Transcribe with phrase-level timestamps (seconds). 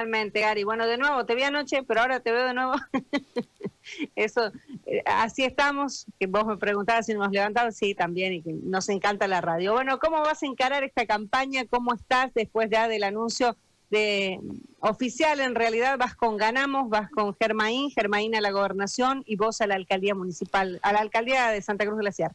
[0.00, 0.64] Totalmente, Gary.
[0.64, 2.72] Bueno, de nuevo, te vi anoche, pero ahora te veo de nuevo.
[4.16, 4.50] Eso,
[4.86, 8.88] eh, así estamos, que vos me preguntabas si nos levantado, sí, también, y que nos
[8.88, 9.74] encanta la radio.
[9.74, 11.66] Bueno, ¿cómo vas a encarar esta campaña?
[11.66, 13.58] ¿Cómo estás después ya del anuncio
[13.90, 14.40] de
[14.78, 15.38] oficial?
[15.38, 19.66] En realidad vas con Ganamos, vas con Germaín, Germaín a la gobernación y vos a
[19.66, 22.32] la alcaldía municipal, a la alcaldía de Santa Cruz de la.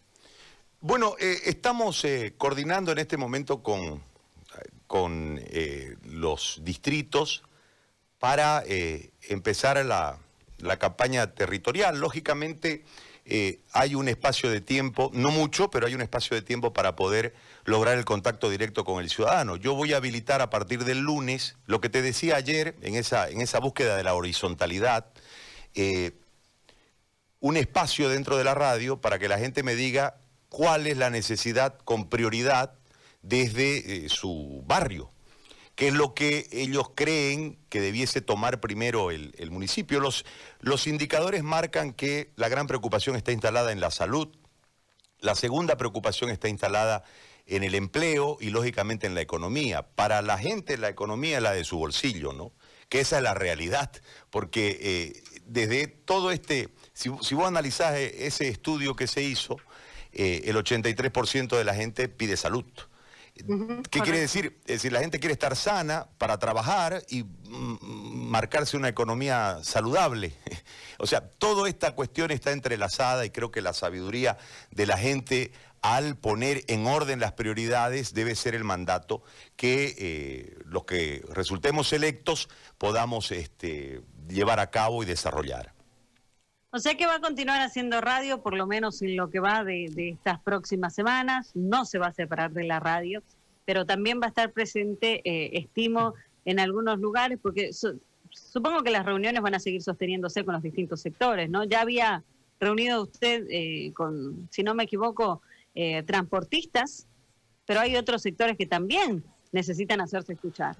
[0.81, 4.03] Bueno, eh, estamos eh, coordinando en este momento con,
[4.85, 5.39] con
[6.03, 7.43] los distritos,
[8.25, 10.17] para eh, empezar la,
[10.79, 11.99] campaña territorial.
[11.99, 12.83] Lógicamente
[13.23, 16.95] eh, hay un espacio de tiempo, no mucho, pero hay un espacio de tiempo para
[16.95, 17.35] poder
[17.65, 19.57] lograr el contacto directo con el ciudadano.
[19.57, 23.29] Yo voy a habilitar a partir del lunes, lo que te decía ayer, en esa,
[23.29, 25.05] en esa búsqueda de la horizontalidad,
[25.75, 26.13] eh,
[27.41, 30.15] un espacio dentro de la radio para que la gente me diga
[30.49, 32.73] cuál es la necesidad con prioridad
[33.21, 35.11] desde su barrio
[35.75, 39.99] qué es lo que ellos creen que debiese tomar primero el, municipio.
[39.99, 40.25] Los,
[40.59, 44.29] los indicadores marcan que la gran preocupación está instalada en la salud,
[45.19, 47.03] la segunda preocupación está instalada
[47.47, 49.83] en el empleo y lógicamente en la economía.
[49.83, 52.51] Para la gente la economía es la de su bolsillo, ¿no?
[52.89, 53.91] Que esa es la realidad,
[54.29, 59.57] porque eh, desde todo este, si, vos analizás ese estudio que se hizo,
[60.11, 62.65] eh, el 83% de la gente pide salud.
[63.89, 64.57] ¿Qué quiere decir?
[64.65, 70.33] Es decir, la gente quiere estar sana para trabajar y mm, marcarse una economía saludable.
[70.99, 74.37] o sea, toda esta cuestión está entrelazada y creo que la sabiduría
[74.71, 79.21] de la gente al poner en orden las prioridades debe ser el mandato
[79.55, 85.74] que eh, los que resultemos electos podamos este, llevar a cabo y desarrollar.
[86.75, 89.63] O sea que va a continuar haciendo radio, por lo menos en lo que va
[89.63, 91.51] de, estas próximas semanas.
[91.53, 93.23] No se va a separar de la radio,
[93.63, 97.69] pero también va a estar presente, eh, estimo, en algunos lugares, porque
[98.29, 101.63] supongo que las reuniones van a seguir sosteniéndose con los distintos sectores, ¿no?
[101.63, 102.25] Ya había
[102.59, 105.41] reunido usted eh, con, si no me equivoco,
[105.75, 107.07] eh, transportistas,
[107.65, 110.75] pero hay otros sectores que también necesitan hacerse escuchar.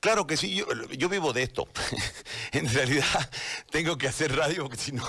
[0.00, 1.68] Claro que sí, yo, vivo de esto.
[2.52, 3.30] en realidad
[3.70, 5.04] tengo que hacer radio porque si no,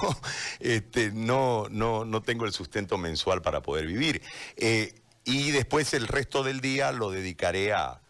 [0.59, 4.21] este, no, no, no tengo el sustento mensual para poder vivir.
[4.57, 4.93] Eh,
[5.23, 8.01] y después el resto del día lo dedicaré a,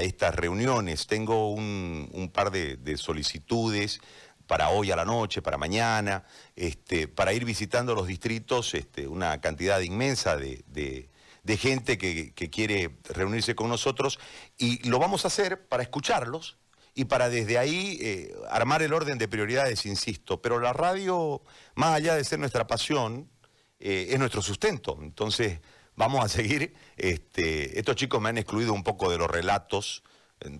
[0.00, 1.06] estas reuniones.
[1.06, 4.00] Tengo un, par de, solicitudes
[4.46, 6.24] para hoy a la noche, para mañana,
[6.56, 11.10] este, para ir visitando los distritos, este, una cantidad inmensa de
[11.56, 14.18] gente que, quiere reunirse con nosotros
[14.58, 16.58] y lo vamos a hacer para escucharlos
[16.94, 20.40] y para desde ahí eh, armar el orden de prioridades, insisto.
[20.40, 21.42] Pero la radio,
[21.74, 23.30] más allá de ser nuestra pasión,
[23.78, 24.98] eh, es nuestro sustento.
[25.00, 25.60] Entonces
[25.94, 26.74] vamos a seguir.
[26.96, 30.02] Este, estos chicos me han excluido un poco de los relatos.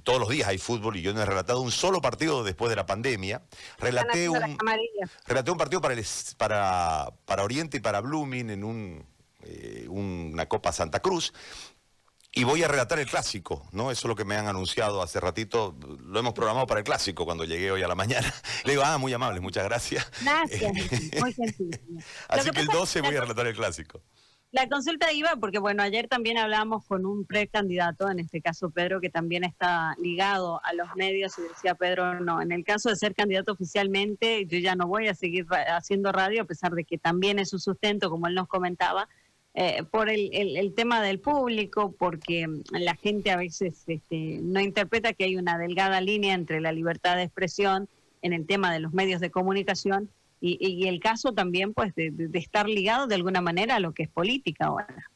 [0.05, 2.77] Todos los días hay fútbol y yo no he relatado un solo partido después de
[2.77, 3.43] la pandemia.
[3.79, 4.59] Relaté un,
[5.27, 6.05] relaté un partido para, el,
[6.39, 9.07] para, para Oriente y para Blooming en un
[9.47, 11.33] eh, una Copa Santa Cruz.
[12.33, 13.91] Y voy a relatar el clásico, ¿no?
[13.91, 15.75] Eso es lo que me han anunciado hace ratito.
[16.05, 18.31] Lo hemos programado para el clásico cuando llegué hoy a la mañana.
[18.65, 20.07] Le digo, ah, muy amable, muchas gracias.
[20.23, 20.73] Gracias,
[21.21, 21.79] muy sencillo.
[22.29, 24.03] Así que, el 12 voy a relatar el clásico.
[24.53, 29.01] La consulta iba porque, bueno, ayer también hablamos con un precandidato, en este caso Pedro,
[29.01, 32.97] que también está ligado a los medios y decía Pedro, no, en el caso de
[32.97, 36.97] ser candidato oficialmente, yo ya no voy a seguir haciendo radio, a pesar de que
[36.97, 39.09] también es su sustento, como él nos comentaba,
[39.59, 45.15] eh, por el, el, tema del público, porque la gente a veces este, no interpreta
[45.15, 47.89] que hay una delgada línea entre la libertad de expresión
[48.21, 50.11] en el tema de los medios de comunicación
[50.43, 53.95] y, y el caso también pues de, de, estar ligado de alguna manera a lo
[53.95, 55.11] que es política ahora.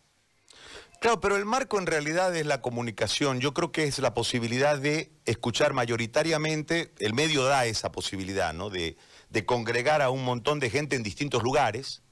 [1.02, 3.40] Claro, pero el marco en realidad es la comunicación.
[3.40, 8.70] Yo creo que es la posibilidad de escuchar mayoritariamente, el medio da esa posibilidad, ¿no?
[8.70, 8.96] De,
[9.28, 12.02] de congregar a un montón de gente en distintos lugares,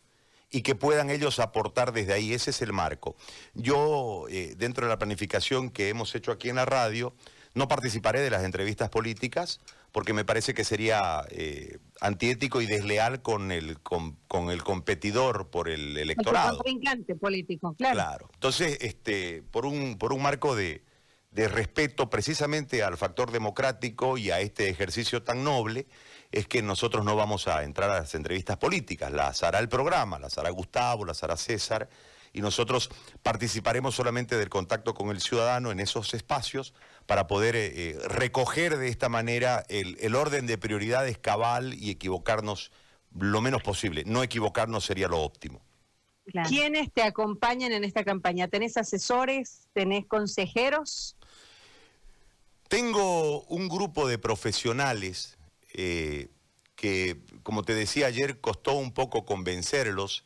[0.50, 2.32] y que puedan ellos aportar desde ahí.
[2.32, 3.16] Ese es el marco.
[3.54, 7.14] Yo, eh, dentro de la planificación que hemos hecho aquí en la radio,
[7.54, 9.60] no participaré de las entrevistas políticas
[9.92, 14.16] porque me parece que sería eh, antiético y desleal con el, con,
[14.50, 16.62] el competidor por el electorado.
[16.64, 17.94] El político, claro.
[17.94, 18.30] Claro.
[18.34, 20.84] Entonces, este, por, un, por un marco de,
[21.30, 25.86] de respeto precisamente al factor democrático y a este ejercicio tan noble,
[26.30, 30.18] es que nosotros no vamos a entrar a las entrevistas políticas, las hará el programa,
[30.18, 31.88] las hará Gustavo, las hará César,
[32.32, 32.90] y nosotros
[33.22, 36.74] participaremos solamente del contacto con el ciudadano en esos espacios
[37.06, 42.70] para poder eh, eh, recoger de esta manera el, orden de prioridades cabal y equivocarnos
[43.18, 44.04] lo menos posible.
[44.04, 45.62] No equivocarnos sería lo óptimo.
[46.46, 48.48] ¿Quiénes te acompañan en esta campaña?
[48.48, 49.66] ¿Tenés asesores?
[49.72, 51.16] ¿Tenés consejeros?
[52.68, 55.37] Tengo un grupo de profesionales
[55.80, 56.26] eh,
[56.74, 60.24] que, como te decía ayer, costó un poco convencerlos,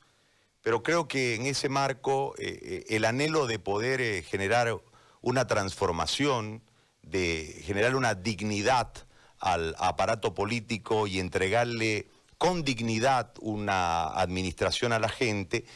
[0.63, 4.75] pero creo que en ese marco eh, eh, el anhelo de poder generar
[5.21, 6.63] una transformación,
[7.03, 8.95] de generar una dignidad
[9.41, 12.09] al aparato político y entregarle
[12.39, 15.67] con dignidad una administración a la gente,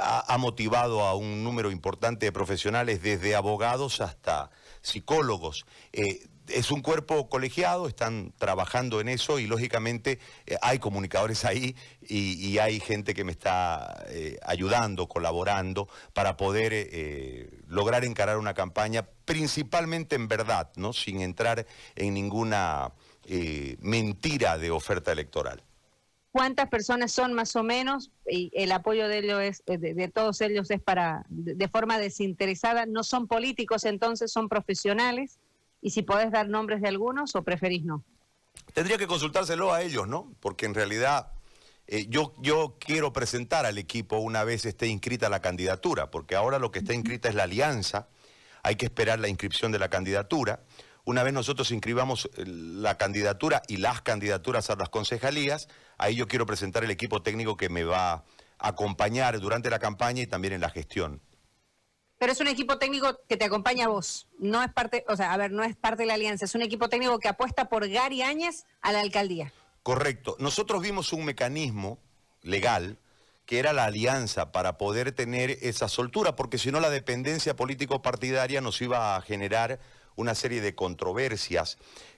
[0.00, 4.50] ha, motivado a un número importante de profesionales, desde abogados hasta
[4.80, 5.66] psicólogos.
[6.52, 12.58] Es un cuerpo colegiado, están trabajando en eso y lógicamente eh, hay comunicadores ahí y,
[12.58, 20.14] hay gente que me está eh, ayudando, colaborando para poder lograr encarar una campaña principalmente
[20.14, 20.92] en verdad, ¿no?
[20.92, 21.66] sin entrar
[21.96, 22.92] en ninguna
[23.80, 25.62] mentira de oferta electoral.
[26.32, 28.10] ¿Cuántas personas son más o menos?
[28.26, 32.86] Y el apoyo de, ellos de, todos ellos es para de, forma desinteresada.
[32.86, 35.38] ¿No son políticos entonces, son profesionales?
[35.82, 38.02] Y si podés dar nombres de algunos o preferís no.
[38.72, 40.32] Tendría que consultárselo a ellos, ¿no?
[40.40, 41.32] Porque en realidad
[41.86, 46.58] eh, yo, yo quiero presentar al equipo una vez esté inscrita la candidatura, porque ahora
[46.58, 48.08] lo que está inscrita es la alianza.
[48.62, 50.60] Hay que esperar la inscripción de la candidatura.
[51.04, 55.68] Una vez nosotros inscribamos eh, la candidatura y las candidaturas a las concejalías,
[55.98, 58.24] ahí yo quiero presentar el equipo técnico que me va a
[58.58, 61.20] acompañar durante la campaña y también en la gestión.
[62.22, 65.32] Pero es un equipo técnico que te acompaña a vos, no es parte, o sea,
[65.32, 67.88] a ver, no es parte de la alianza, es un equipo técnico que apuesta por
[67.88, 69.52] Gary Áñez a la alcaldía.
[69.82, 70.36] Correcto.
[70.38, 71.98] Nosotros vimos un mecanismo
[72.42, 72.96] legal
[73.44, 78.60] que era la alianza para poder tener esa soltura, porque si no la dependencia político-partidaria
[78.60, 79.80] nos iba a generar
[80.14, 81.76] una serie de controversias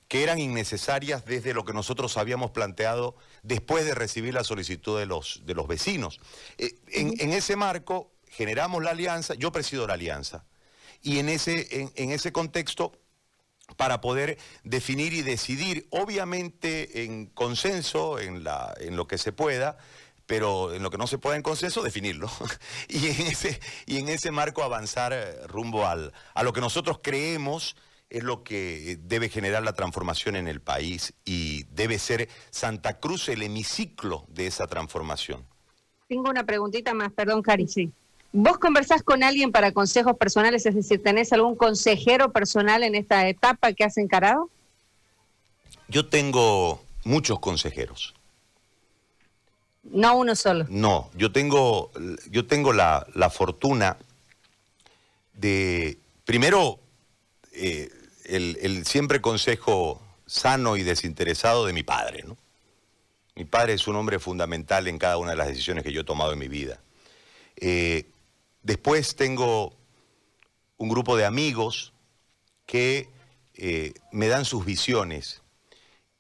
[0.09, 5.07] que eran innecesarias desde lo que nosotros habíamos planteado después de recibir la solicitud de
[5.07, 6.21] los, de los vecinos.
[6.59, 10.45] Eh, en, ese marco generamos la alianza, yo presido la alianza,
[11.03, 12.93] y en ese, en, ese contexto
[13.77, 19.77] para poder definir y decidir, obviamente en consenso, en, la, en lo que se pueda,
[20.27, 22.31] pero en lo que no se pueda en consenso, definirlo.
[22.89, 27.01] y, en ese, y en ese marco avanzar eh, rumbo al, a lo que nosotros
[27.03, 27.77] creemos
[28.11, 33.29] es lo que debe generar la transformación en el país y debe ser Santa Cruz
[33.29, 35.45] el hemiciclo de esa transformación.
[36.09, 37.67] Tengo una preguntita más, perdón, Cari.
[37.67, 37.93] Sí.
[38.37, 40.67] ¿Vos conversás con alguien para consejos personales?
[40.67, 44.51] Es decir, ¿tenés algún consejero personal en esta etapa que has encarado?
[45.87, 48.13] Yo tengo muchos consejeros.
[49.85, 50.67] No uno solo.
[50.69, 51.93] No, yo tengo,
[52.29, 53.99] yo tengo la, fortuna
[55.35, 56.81] de, primero,
[57.53, 57.89] eh,
[58.25, 62.25] el, siempre consejo sano y desinteresado de mi padre.
[62.27, 62.37] ¿no?
[63.37, 66.05] Mi padre es un hombre fundamental en cada una de las decisiones que yo he
[66.05, 66.81] tomado en mi vida.
[67.59, 68.07] Eh,
[68.65, 69.77] después tengo
[70.77, 71.93] un grupo de amigos
[72.67, 73.09] que
[73.55, 75.43] eh, me dan sus visiones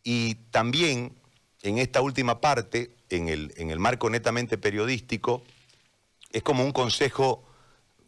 [0.04, 1.16] y también
[1.62, 5.42] en esta última parte en el, marco netamente periodístico,
[6.32, 7.44] es como un consejo,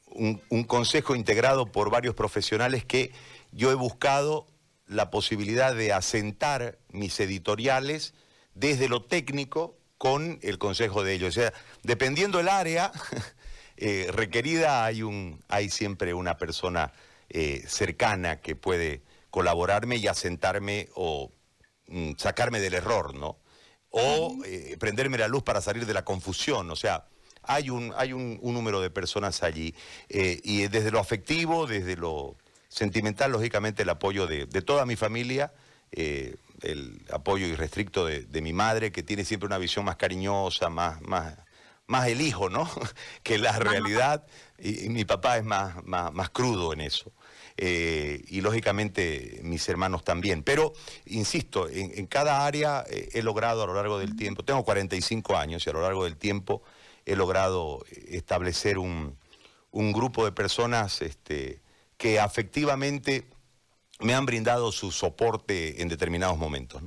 [0.07, 3.13] un, consejo integrado por varios profesionales que
[3.53, 4.47] yo he buscado
[4.87, 8.15] la posibilidad de asentar mis editoriales
[8.55, 11.37] desde lo técnico con el consejo de ellos.
[11.37, 12.93] O sea, dependiendo el área
[13.77, 16.93] eh, requerida, hay, un, hay siempre una persona
[17.29, 21.33] eh, cercana que puede colaborarme y asentarme o
[21.89, 23.39] mm, sacarme del error, ¿no?
[23.91, 26.71] o eh, prenderme la luz para salir de la confusión.
[26.71, 27.07] O sea,
[27.43, 29.75] hay un, hay un, número de personas allí.
[30.09, 32.37] Eh, y desde lo afectivo, desde lo
[32.69, 35.53] sentimental, lógicamente el apoyo de, toda mi familia,
[35.93, 41.39] el apoyo irrestricto de, mi madre, que tiene siempre una visión más cariñosa, más, más,
[41.87, 42.69] más el hijo, ¿no?
[43.23, 44.27] que la realidad.
[44.59, 47.13] Y, mi papá es más, más, más crudo en eso.
[47.59, 50.43] Eh, y lógicamente mis hermanos también.
[50.43, 50.75] Pero,
[51.07, 55.67] insisto, en, cada área eh, he logrado a lo largo del tiempo, tengo 45 años
[55.67, 56.63] y a lo largo del tiempo
[57.07, 59.17] he logrado establecer un,
[59.73, 61.61] grupo de personas este,
[61.97, 63.27] que afectivamente
[64.01, 66.83] me han brindado su soporte en determinados momentos.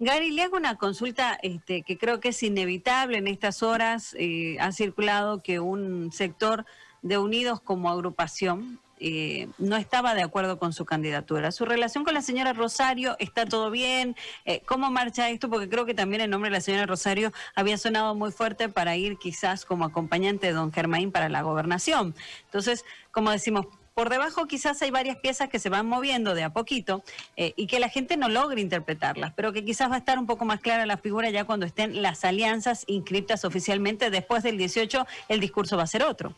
[0.00, 4.14] Gary, le hago una consulta este, que creo que es inevitable en estas horas.
[4.16, 6.64] Eh, ha circulado que un sector
[7.02, 11.50] de Unidos como agrupación eh, no estaba de acuerdo con su candidatura.
[11.50, 14.14] Su relación con la señora Rosario, ¿está todo bien?
[14.44, 15.50] Eh, ¿Cómo marcha esto?
[15.50, 18.96] Porque creo que también el nombre de la señora Rosario había sonado muy fuerte para
[18.96, 22.14] ir quizás como acompañante de don Germain para la gobernación.
[22.44, 23.66] Entonces, como decimos,
[23.98, 27.02] por debajo quizás hay varias piezas que se van moviendo de a poquito
[27.36, 30.26] eh, y que la gente no logra interpretarlas, pero que quizás va a estar un
[30.28, 34.08] poco más clara la figura ya cuando estén las alianzas inscriptas oficialmente.
[34.10, 36.32] Después del 18 el discurso va a ser otro.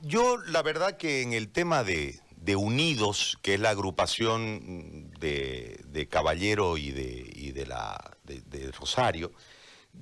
[0.00, 2.18] Yo la verdad que en el tema de,
[2.56, 9.30] Unidos, que es la agrupación de, Caballero y de, de, la, de, Rosario,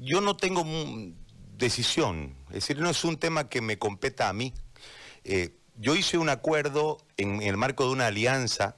[0.00, 0.64] yo no tengo
[1.58, 4.54] decisión, es decir, no es un tema que me competa a mí.
[5.24, 8.76] Eh, yo hice un acuerdo en, el marco de una alianza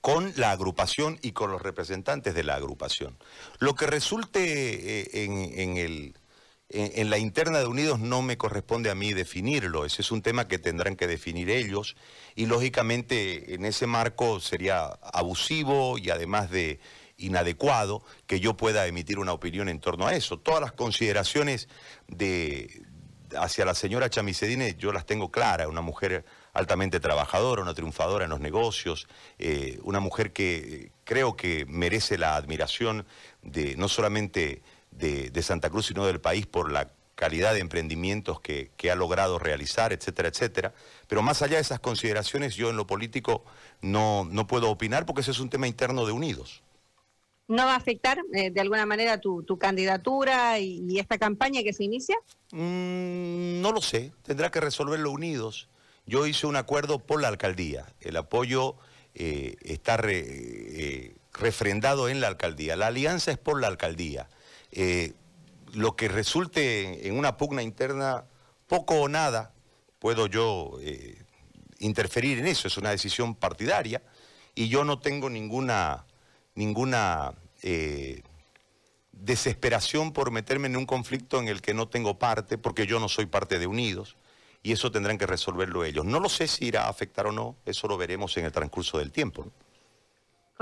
[0.00, 3.16] con la agrupación y con los representantes de la agrupación.
[3.58, 6.14] Lo que resulte eh, en, el,
[6.68, 10.48] en, la interna de Unidos no me corresponde a mí definirlo, ese es un tema
[10.48, 11.96] que tendrán que definir ellos
[12.34, 16.80] y lógicamente en ese marco sería abusivo y además de
[17.16, 20.38] inadecuado que yo pueda emitir una opinión en torno a eso.
[20.38, 21.68] Todas las consideraciones
[22.08, 22.82] de,
[23.38, 28.30] hacia la señora Chamicedine yo las tengo claras, una mujer altamente trabajadora, una triunfadora en
[28.30, 29.08] los negocios,
[29.38, 33.06] eh, una mujer que creo que merece la admiración
[33.42, 38.70] de no solamente de, Santa Cruz, sino del país por la calidad de emprendimientos que,
[38.90, 40.74] ha logrado realizar, etcétera, etcétera.
[41.08, 43.44] Pero más allá de esas consideraciones, yo en lo político
[43.80, 46.62] no, no puedo opinar porque ese es un tema interno de Unidos.
[47.52, 51.84] ¿No va a afectar eh, de alguna manera tu, candidatura y, esta campaña que se
[51.84, 52.16] inicia?
[52.50, 55.68] Mm, no lo sé, tendrá que resolverlo unidos.
[56.06, 58.76] Yo hice un acuerdo por la alcaldía, el apoyo
[59.14, 64.30] eh, está eh, refrendado en la alcaldía, la alianza es por la alcaldía.
[65.74, 68.24] lo que resulte en una pugna interna,
[68.66, 69.52] poco o nada,
[69.98, 70.78] puedo yo
[71.80, 74.00] interferir en eso, es una decisión partidaria
[74.54, 76.06] y yo no tengo ninguna
[76.54, 78.22] ninguna eh,
[79.12, 83.08] desesperación por meterme en un conflicto en el que no tengo parte, porque yo no
[83.08, 84.16] soy parte de Unidos,
[84.62, 86.04] y eso tendrán que resolverlo ellos.
[86.04, 88.98] No lo sé si irá a afectar o no, eso lo veremos en el transcurso
[88.98, 89.46] del tiempo.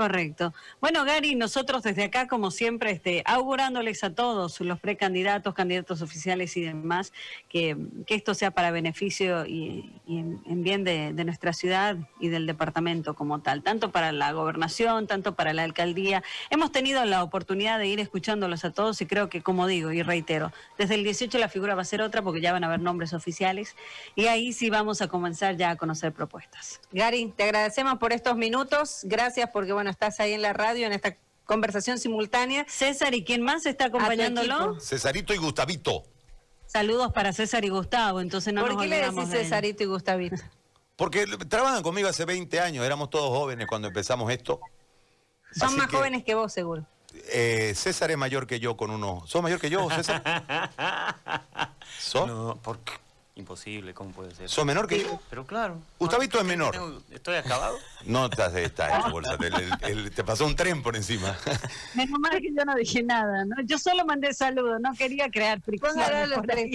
[0.01, 0.51] Correcto.
[0.79, 6.57] Bueno, Gary, nosotros desde acá, como siempre, este, augurándoles a todos, los precandidatos, candidatos oficiales
[6.57, 7.13] y demás,
[7.47, 7.77] que,
[8.07, 13.61] esto sea para beneficio y, en, bien de, nuestra ciudad y del departamento como tal,
[13.61, 16.23] tanto para la gobernación, tanto para la alcaldía.
[16.49, 20.01] Hemos tenido la oportunidad de ir escuchándolos a todos y creo que, como digo y
[20.01, 22.79] reitero, desde el 18 la figura va a ser otra porque ya van a haber
[22.79, 23.75] nombres oficiales
[24.15, 26.81] y ahí sí vamos a comenzar ya a conocer propuestas.
[26.91, 29.01] Gary, te agradecemos por estos minutos.
[29.11, 32.65] Gracias porque, bueno, estás ahí en la radio en esta conversación simultánea.
[32.67, 34.79] César, ¿y quién más está acompañándolo?
[34.79, 36.03] Cesarito y Gustavito.
[36.65, 40.37] Saludos para César y Gustavo, entonces no ¿Por qué le decís Cesarito y Gustavito?
[40.95, 44.61] Porque trabajan conmigo hace 20 años, éramos todos jóvenes cuando empezamos esto.
[45.51, 46.85] Son más jóvenes que vos, seguro.
[47.33, 49.23] Eh, César es mayor que yo con uno.
[49.25, 50.23] ¿Sos mayor que yo, César?
[51.99, 52.27] ¿Sos?
[52.27, 52.93] No, porque
[53.35, 54.49] Imposible, ¿cómo puede ser?
[54.49, 55.17] ¿Sos menor que yo?
[55.29, 55.79] Pero claro.
[55.97, 56.75] Gustavito es menor.
[57.11, 57.77] ¿Estoy acabado?
[58.05, 59.37] No estás está en bolsa.
[60.13, 61.37] te pasó un tren por encima.
[61.95, 63.55] Menos mal que yo no dije nada, ¿no?
[63.63, 65.95] Yo solo mandé saludos, no quería crear fricción.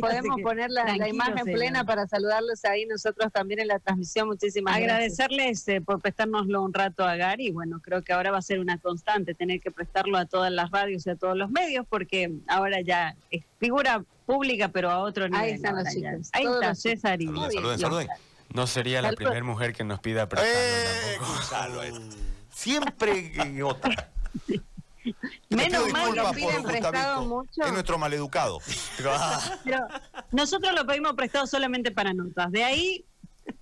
[0.01, 4.27] Podemos poner la, imagen plena para saludarlos ahí nosotros también en la transmisión.
[4.27, 5.21] Muchísimas gracias.
[5.21, 7.51] Agradecerles eh, por prestárnoslo un rato a Gary.
[7.51, 10.71] Bueno, creo que ahora va a ser una constante tener que prestarlo a todas las
[10.71, 15.28] radios y a todos los medios porque ahora ya es figura pública, pero a otro
[15.28, 15.40] nivel.
[15.40, 16.28] Ahí están los chicos.
[16.33, 17.26] Ahí está César y...
[17.26, 18.09] Saluden, saluden,
[18.52, 21.92] No sería la primera mujer que nos pida prestarlo eh,
[22.50, 24.11] Siempre en otra.
[25.50, 27.62] Menos mal lo piden prestado mucho.
[27.62, 28.59] Es nuestro maleducado.
[28.97, 29.87] Pero
[30.33, 32.50] nosotros lo pedimos prestado solamente para notas.
[32.50, 33.04] De ahí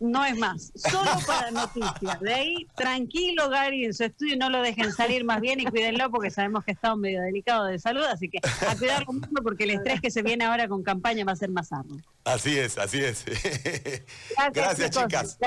[0.01, 2.21] no es más, solo para noticias.
[2.21, 6.11] De ahí, tranquilo, Gary, en su estudio, no lo dejen salir más bien y cuídenlo
[6.11, 9.65] porque sabemos que está un medio delicado de salud, así que a cuidarlo mucho porque
[9.65, 11.99] el estrés que se viene ahora con campaña va a ser más arduo.
[12.25, 13.25] Así es, así es.
[14.53, 15.39] Gracias, chicas.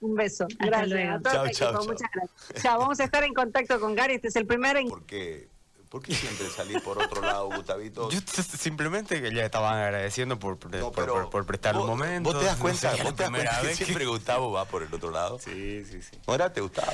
[0.00, 0.46] Un beso.
[0.58, 1.22] gracias.
[1.22, 2.62] Chao, chao, Muchas gracias.
[2.62, 4.16] Chao, vamos a estar en contacto con Gary.
[4.16, 4.76] Este es el primer.
[4.86, 5.48] Porque
[5.94, 8.10] ¿Por qué siempre salís por otro lado, Gustavito?
[8.10, 8.18] Yo
[8.58, 12.32] simplemente que ya estaban agradeciendo por, por, prestar un momento.
[12.32, 15.12] ¿Vos te das cuenta, ¿vos te das cuenta que, siempre Gustavo va por el otro
[15.12, 15.38] lado?
[15.38, 16.18] Sí, sí, sí.
[16.26, 16.90] Ahora te Gustavo.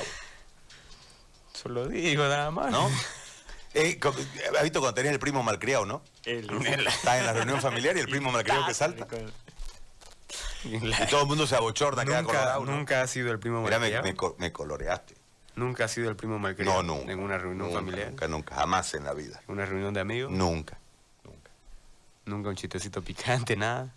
[1.51, 2.69] Solo digo nada más.
[2.71, 2.91] ¿No?
[3.73, 6.03] Eh, ¿Has visto cuando tenés el primo malcriado, no?
[6.23, 6.47] El,
[6.85, 9.07] Está en la reunión familiar y el primo malcriado que salta.
[10.63, 10.79] Y
[11.09, 12.65] todo el mundo se abochorna, nunca, queda colorado.
[12.65, 14.03] Nunca ha sido el primo malcriado.
[14.03, 15.20] Mira, me, me coloreaste.
[15.55, 16.81] ¿Nunca ha sido el primo malcriado?
[16.83, 17.11] No, nunca.
[17.11, 18.09] ¿En una reunión familiar?
[18.09, 19.41] Nunca, nunca, jamás en la vida.
[19.47, 20.31] ¿Una reunión de amigos?
[20.31, 20.79] Nunca,
[21.23, 21.51] nunca.
[22.25, 23.93] ¿Nunca un chistecito picante, nada?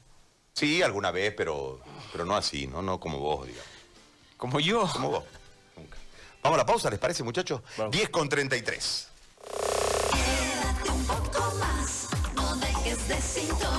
[0.53, 1.81] Sí, alguna vez, pero,
[2.13, 2.83] pero no así, ¿no?
[2.83, 3.69] No como vos, digamos.
[4.37, 4.89] ¿Como yo?
[4.93, 5.25] Como vos,
[5.77, 5.97] nunca.
[6.43, 7.63] Vamos a la pausa, ¿les parece, muchachos?
[7.91, 9.09] 10 con 33.
[10.13, 13.74] Quédate un poco más, no dejes de sintonizar.